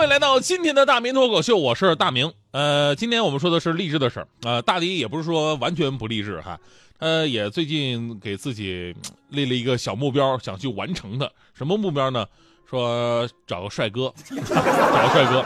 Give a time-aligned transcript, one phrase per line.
[0.00, 2.32] 位来到今天的大明脱口秀，我是大明。
[2.52, 6.58] 呃，今天我们说的是励志的事儿啊，大迪也不是说完全不励志哈，
[7.00, 8.96] 呃，也最近给自己
[9.28, 11.30] 立了一个小目标，想去完成的。
[11.52, 12.26] 什么目标呢？
[12.66, 15.44] 说找个帅哥， 找个帅哥，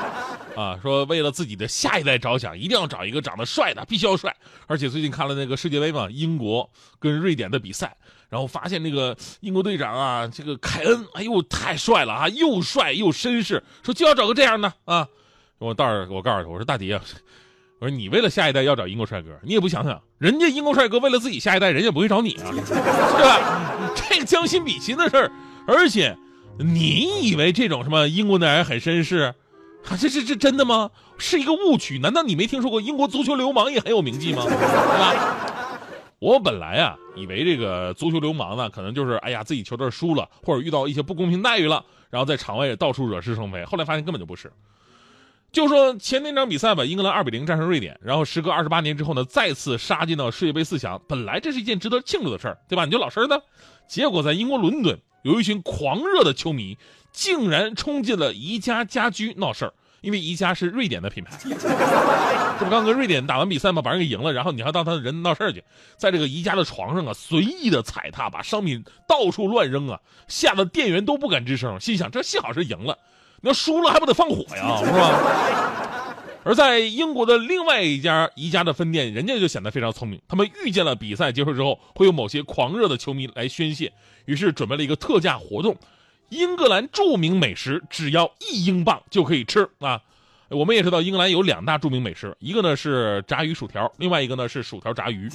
[0.62, 4.33] 啊，说为了自己的下一代着想，一定要找一个长得帅的，必须要帅。
[4.69, 7.97] 而且最近看了那个世界杯嘛，英国跟瑞典的比赛。
[8.34, 15.06] 然后发现那个英国队长啊，这个凯恩，哎呦，太帅了啊，又帅又绅士，说就要找个这样的啊。
[15.59, 17.01] 我倒是我告诉他，我说大迪啊，
[17.78, 22.75] 我说你为了下一代要找英国帅哥，你也不想想，人家英国帅哥为了自己下一代，人家不会找你啊，是
[23.23, 23.70] 吧？
[23.95, 25.30] 这个将心比心的事儿。
[25.69, 26.17] 而且，
[26.58, 29.33] 你以为这种什么英国男人很绅士，
[29.89, 30.91] 啊这这这真的吗？
[31.19, 32.01] 是一个误区。
[32.01, 34.42] 难道你没听说过英国足球流氓也很有名气吗？
[34.42, 35.53] 对吧？
[36.25, 43.62] 我本来啊，以为这个足球流氓呢，可能就是哎呀，自己球队输了，或者遇到一些不公平待遇了，然后在场外到处惹是生非。
[43.67, 44.50] 后来发现根本就不是。
[45.52, 50.98] 就说前那场比赛吧，英格兰二比零战胜瑞典，然后时隔二十八年之后呢，再次杀进到世界杯四强。
[51.06, 52.86] 本来这是一件值得庆祝的事儿，对吧？
[52.86, 53.42] 你就老实的。
[53.86, 56.78] 结果在英国伦敦，有一群狂热的球迷，
[57.12, 59.75] 竟然冲进了宜家家居闹事儿。
[60.05, 63.80] 因为宜家是瑞典的品牌， 这不刚跟瑞典打完比赛吗？
[63.80, 65.64] 把人给赢了，然后你还当他的人闹事儿去，
[65.96, 72.98] 在这个宜家的床上啊，随意的踩踏，把商品到处乱扔啊，吓得店员都不敢吱声，心想这幸好是赢了，
[73.41, 76.14] 你要输了还不得放火呀，是吧？
[76.44, 83.90] 而在英国的另外一家宜家的分店，人家就显得非常聪明，他们遇见了比赛结束之后会有某些狂热的球迷来宣泄，
[84.27, 85.74] 于是准备了一个特价活动。
[86.29, 90.01] 英格兰著名美食只要一英镑就可以吃啊！
[90.51, 95.29] 我们也知道英格兰有两大著名美食，一个呢是炸鱼薯条，另外一个呢是薯条炸鱼。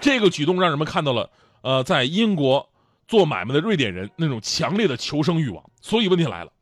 [0.00, 1.28] 这个举动让人们看到了，
[1.62, 2.68] 呃，在英国
[3.08, 5.62] 做买卖的瑞典人那种强烈的求生欲望。
[5.80, 6.52] 所以问题来了，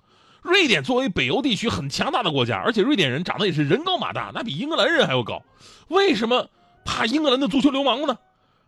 [0.41, 5.43] 瑞典作为北欧地区很强大的国家，而且瑞典人长得也是人高马大，那比英格兰人还要高，
[5.89, 6.49] 为什么
[6.85, 8.19] 怕英格兰的足球流氓呢？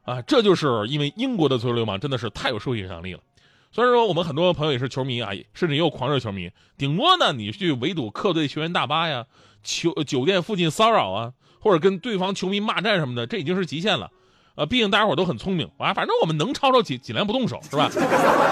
[0.05, 3.21] 啊，这就是因为英国的足球流氓真的是太有社会影响力了。
[3.73, 9.27] 虽然说我们很多朋友也是球迷啊，甚至也有狂热球迷，顶多呢你去围堵客队球员大巴呀，
[9.63, 14.11] 球酒店附近骚扰啊，或者跟对方球迷骂战什么的，这已经是极限了。
[14.57, 17.89] 呃，毕竟大家伙都很聪明啊，反正我们能吵吵尽尽量不动手，是吧？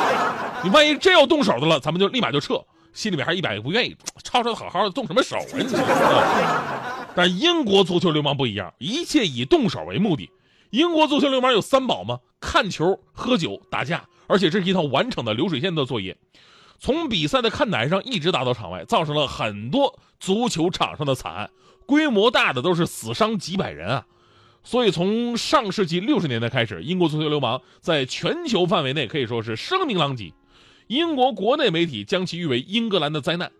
[0.62, 7.10] 你万一真要动手的了，咱们就立马就撤，心里面还一百个不愿意，吵吵好好的动什么手啊？
[7.16, 10.30] 但英国足球流氓不一样，一切以动手为目的。
[10.70, 12.20] 英国足球流氓有三宝吗？
[12.40, 14.04] 看球、喝酒、打架。
[14.28, 16.16] 而且这是一套完整的流水线的作业，
[16.78, 21.50] 从比赛的看台上一直打到场外，造成了很多足球场上的惨案，
[21.86, 24.06] 规模大的都是死伤几百人啊！
[24.62, 30.34] 所以从上世纪六十年代开始，英国足球流氓在全球范围内可以说是声名狼藉，
[30.88, 33.50] 英国国内媒体将其誉为英格兰的灾难。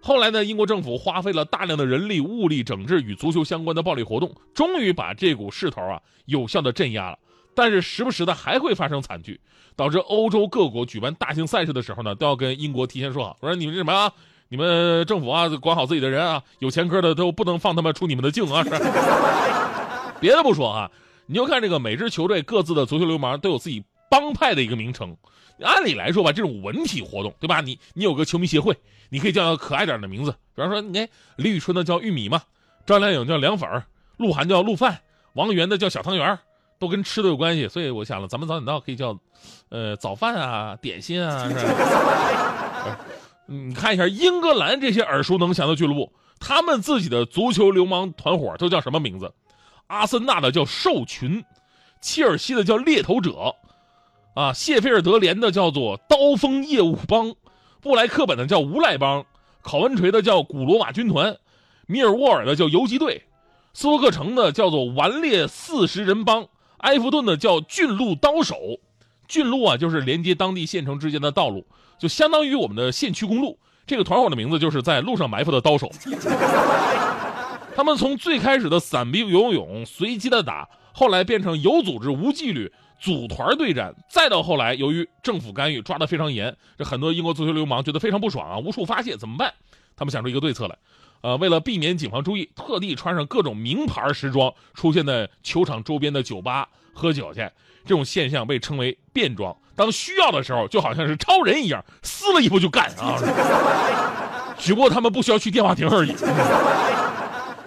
[0.00, 7.18] 后来呢，英国政府花费了大量的人力物力整治与足球相关的暴力活动，终于把这股势头啊有效的镇压了。
[7.56, 9.40] 但是时不时的还会发生惨剧，
[9.74, 14.12] 导致欧洲各国举办大型赛事的时候呢，都要跟英国提前说好，我说你们这什么啊？
[14.48, 18.62] 你们政府啊，管好自己的人啊，有前科的都不能放他们出你们的境啊！
[18.62, 18.70] 是。
[20.20, 20.90] 别的不说啊，
[21.26, 25.16] 你就看这个每支球队各自的足球流氓都有自己帮派的一个名称。
[25.62, 27.62] 按理来说吧，这种文体活动，对吧？
[27.62, 28.76] 你你有个球迷协会，
[29.08, 32.42] 你可以叫个可爱点的名字，比方说，你李宇春的叫玉米嘛，
[32.84, 33.68] 张靓颖叫凉粉
[34.18, 35.00] 鹿晗叫鹿饭，
[35.32, 36.38] 王源的叫小汤圆
[36.78, 39.18] 都跟吃的有关系，所以我想了，咱们早点到可以叫，
[39.70, 42.98] 呃，早饭啊，点心啊，是吧？
[43.46, 49.32] 你看一下英格兰这些耳熟能详的俱乐部，他们自己的足球流氓团伙都叫什么名字？
[49.86, 51.44] 阿森纳的叫兽群，
[52.00, 53.54] 切尔西的叫猎头者，
[54.34, 57.34] 啊，谢菲尔德联的叫做刀锋业务帮，
[57.80, 59.24] 布莱克本的叫无赖帮，
[59.62, 61.36] 考文垂的叫古罗马军团，
[61.86, 63.22] 米尔沃尔的叫游击队，
[63.72, 66.48] 斯托克城的叫做顽劣四十人帮。
[66.86, 68.56] 埃弗顿的叫郡路刀手，
[69.26, 71.66] 郡路啊就是连接当地县城之间的道路，
[71.98, 73.58] 就相当于我们的县区公路。
[73.84, 75.90] 这个团伙的名字就是在路上埋伏的刀手。
[77.74, 89.52] 他们从最开始的散兵游泳、随机的打，后来变成有组织、无纪律，组团对战，再到后来，由于政府干预抓得非常严，这很多英国足球流氓觉得非常不爽啊，无处发泄，怎么办？
[89.96, 90.78] 他们想出一个对策来，
[91.22, 97.40] 呃，为了避免警方注意，特地穿上各种名牌时装，出现在球场周边的酒吧喝酒去。
[97.84, 99.56] 这种现象被称为变装。
[99.76, 103.16] 当需要的时候，就好像是超人一样，撕了衣服就干啊！
[104.58, 106.14] 只不过他们不需要去电话亭而已。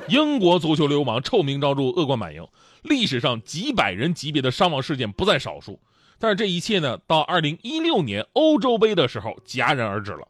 [0.07, 2.45] 英国足球流氓臭名昭著，恶贯满盈，
[2.81, 5.79] 历史上几百人级别的伤亡事件不在少数。
[6.17, 10.27] 但是这一切呢，到二零一六年欧洲杯的时候戛然而止了。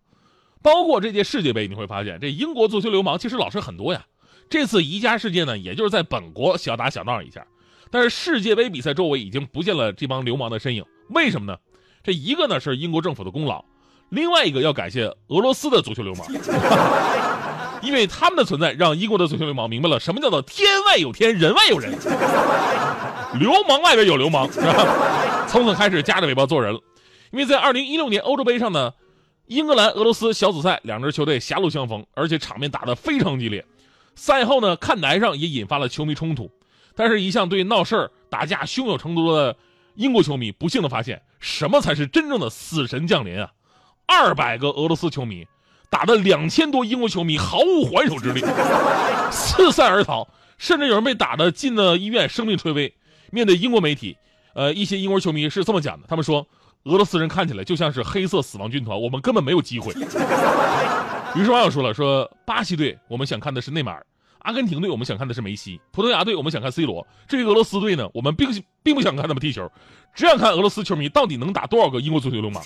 [0.62, 4.06] 包括这届世界杯，你会发现这英国足球流氓其实老是很多呀。
[4.50, 7.46] 这次宜家事件呢，也就是在本国小打小闹一下，
[7.92, 10.84] 但是世界杯比赛周围已经不见了这帮流氓的身影。
[11.10, 11.58] 为什么呢？
[12.04, 13.64] 这一个呢是英国政府的功劳，
[14.10, 16.28] 另外一个要感谢俄罗斯的足球流氓，
[17.84, 21.92] 因为他们的存在让英国的足球流氓明白了什么叫做天外有天，人外有人，
[23.40, 24.50] 流氓外边有流氓，
[25.48, 26.80] 从此开始夹着尾巴做人了。
[27.32, 28.94] 因为在二零一六年欧洲杯上呢，
[29.50, 33.66] 英格兰、俄罗斯小组赛两支球队狭路相逢，而且场面打得非常激烈。
[34.14, 36.52] 赛后呢，看台上也引发了球迷冲突，
[36.96, 39.56] 但是一向对闹事儿、打架胸有成竹的。
[39.96, 43.52] 英国球迷不幸的发现，什么才是真正的死神降临啊！
[44.06, 45.46] 二百个俄罗斯球迷
[45.90, 48.40] 打的两千多英国球迷毫无还手之力，
[49.30, 50.26] 四散而逃，
[50.58, 52.94] 甚至有人被打的进了医院，生命垂危。
[53.32, 54.16] 面对英国媒体，
[54.54, 56.48] 呃，一些英国球迷是这么讲的：他们说，
[56.90, 59.94] 俄罗斯人看起来就像是黑色死亡军团，我们根本没有机会。
[61.36, 64.04] 于是网友说了，说巴西队，我们想看的是内马尔。
[64.40, 67.06] 阿根廷队，我们想看的是梅西；葡萄牙队，我们想看 C 罗。
[67.28, 68.50] 至于俄罗斯队呢，我们并
[68.82, 69.72] 并不想看他们踢球，
[70.16, 72.64] 只想看俄罗斯球迷到底能打多少个英国足球流氓。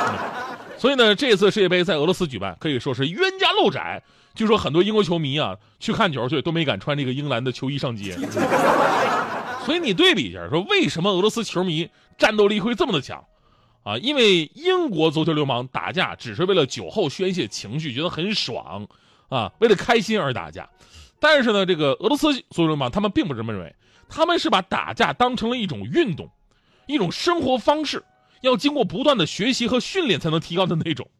[0.78, 4.00] 所以呢，这次世界杯在俄罗斯举办，可以说是冤家路窄。
[4.34, 8.14] 据说很多英国球迷啊，去看球去都没敢穿这个英格兰的球衣上街。
[9.66, 13.22] 所以你对比一下，说为什么俄罗斯球迷战斗力会这么的强？
[13.82, 18.88] 啊，因为英国足球流氓打架只是为了酒后宣泄情绪，觉得很爽。
[19.28, 20.68] 啊，为了开心而打架，
[21.18, 23.74] 但是呢，这个俄罗斯足球流氓他们并不这么认为，
[24.08, 26.30] 他们是把打架当成了一种运动，
[26.86, 28.04] 一种生活方式，
[28.42, 31.10] 要经过不断的学习和训练才能提高的那种。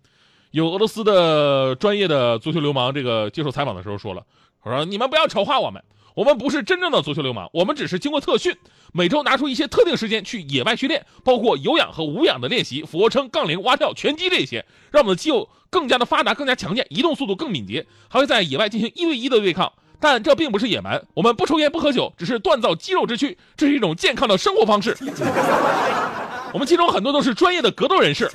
[0.52, 4.24] 有俄罗斯的专业的足球流氓，这个接受采访的时候说了，
[4.62, 5.82] 他说：“你们不要丑化我们。”
[6.16, 8.56] 我们不是真正的足球流氓，我们只是经过特训，
[8.94, 19.70] 每周拿出一些特定时间去野外训练，包括有氧和无氧的练习，俯卧撑、杠铃、蛙跳、拳击这些，让我们的肌肉更加的发达、更加强健，移动速度更敏捷，还会在野外进行一对一的对抗。
[20.00, 24.96] 但这并不是野蛮，我们不抽烟不喝酒，只是锻造肌肉之躯，这是一种健康的生活方式。
[26.54, 28.30] 我们其中很多都是专业的格斗人士，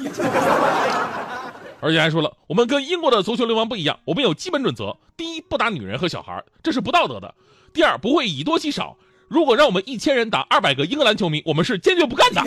[1.79, 7.33] 而且还说了，我们跟英国的足球流氓不一样，我们有基本准则：第一，不打女人和小孩，这是不道德的。
[7.73, 8.97] 第二，不会以多欺少。
[9.27, 12.41] 如果让我们一千人打二百个英格兰球迷，我们是坚决不干的。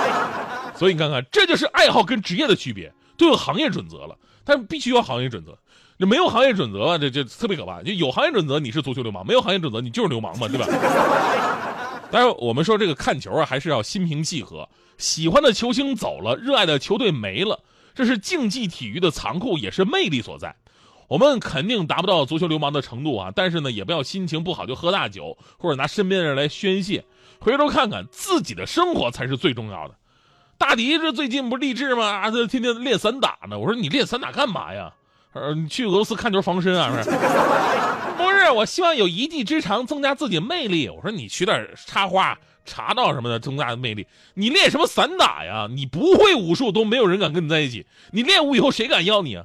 [0.76, 4.16] 所以你看看，这就是爱好跟职业的区别，都有行业准则了。
[4.44, 5.56] 但必须有行业准则，
[5.96, 7.82] 你没有行业准则，这这特别可怕。
[7.82, 10.66] 就有行业准则，你是足球流氓；没有行业准则，你就是流氓嘛，对吧？
[12.10, 14.68] 当然，我们说这个看球啊，还是要心平气和。
[14.98, 17.60] 喜欢的球星走了，热爱的球队没了，
[17.94, 20.54] 这是竞技体育的残酷，也是魅力所在。
[21.12, 27.04] 我们肯定达不到足球流氓的程度啊，但是呢，也不要心情不好就喝大酒，或者拿身边的人来宣泄。
[27.38, 29.94] 回头看看自己的生活才是最重要的。
[30.56, 32.06] 大迪这最近不励志吗？
[32.06, 33.58] 啊，这天天练散打呢。
[33.58, 34.90] 我说你练散打干嘛呀？
[35.34, 36.90] 呃，你去俄罗斯看球防身啊？
[36.90, 37.10] 不是，
[38.16, 40.88] 不是，我希望有一技之长，增加自己魅力。
[40.88, 44.06] 我说你学点插花、茶道什么的，增加魅力。
[44.32, 45.68] 你练什么散打呀？
[45.70, 47.84] 你不会武术，都没有人敢跟你在一起。
[48.12, 49.44] 你练武以后，谁敢要你啊？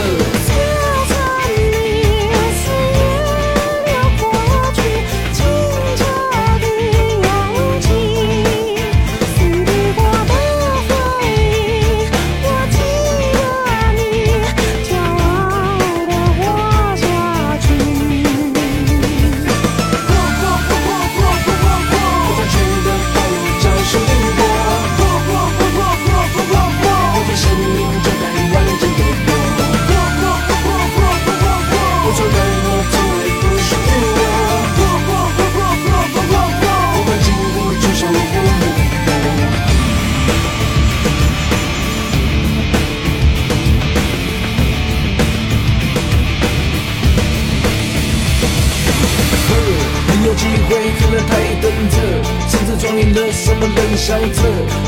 [54.01, 54.41] 什么冷笑着，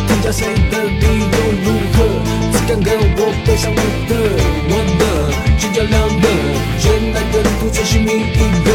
[0.08, 1.98] 天下谁的理由如何？
[2.52, 3.78] 只敢跟我背上我
[4.10, 4.12] 的，
[4.70, 5.02] 我的
[5.60, 6.26] 俊俏亮的，
[6.84, 8.68] 原来跟独存姓名一个，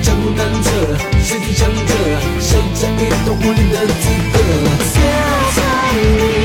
[0.00, 0.70] 江湖难测，
[1.24, 1.92] 谁最强者？
[2.38, 4.34] 谁占一统武林的资格？
[4.92, 5.02] 现
[5.56, 6.39] 在。